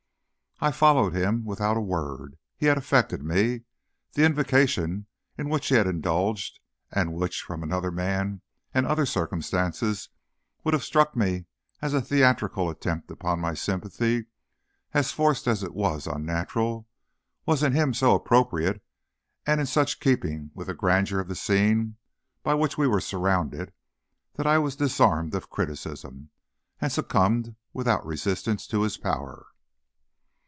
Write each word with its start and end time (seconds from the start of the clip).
I 0.63 0.69
followed 0.69 1.15
him 1.15 1.43
without 1.43 1.75
a 1.75 1.81
word. 1.81 2.37
He 2.55 2.67
had 2.67 2.77
affected 2.77 3.23
me. 3.23 3.61
The 4.13 4.23
invocation 4.25 5.07
in 5.35 5.49
which 5.49 5.69
he 5.69 5.73
had 5.73 5.87
indulged, 5.87 6.59
and 6.91 7.15
which, 7.15 7.41
from 7.41 7.63
another 7.63 7.89
man, 7.89 8.41
and 8.71 8.85
other 8.85 9.07
circumstances, 9.07 10.09
would 10.63 10.75
have 10.75 10.83
struck 10.83 11.15
me 11.15 11.45
as 11.81 11.95
a 11.95 12.01
theatrical 12.01 12.69
attempt 12.69 13.09
upon 13.09 13.39
my 13.39 13.55
sympathy 13.55 14.27
as 14.93 15.11
forced 15.11 15.47
as 15.47 15.63
it 15.63 15.73
was 15.73 16.05
unnatural, 16.05 16.87
was 17.47 17.63
in 17.63 17.71
him 17.73 17.91
so 17.91 18.13
appropriate, 18.13 18.83
and 19.47 19.59
in 19.59 19.65
such 19.65 19.99
keeping 19.99 20.51
with 20.53 20.67
the 20.67 20.75
grandeur 20.75 21.19
of 21.19 21.27
the 21.27 21.33
scene 21.35 21.97
by 22.43 22.53
which 22.53 22.77
we 22.77 22.85
were 22.85 23.01
surrounded, 23.01 23.73
that 24.35 24.45
I 24.45 24.59
was 24.59 24.75
disarmed 24.75 25.33
of 25.33 25.49
criticism, 25.49 26.29
and 26.79 26.91
succumbed 26.91 27.55
without 27.73 28.05
resistance 28.05 28.67
to 28.67 28.83
his 28.83 28.97
power. 28.97 29.47